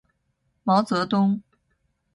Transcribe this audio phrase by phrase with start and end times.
[0.63, 1.43] 毛泽东